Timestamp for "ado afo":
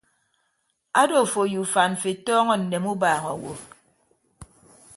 1.01-1.41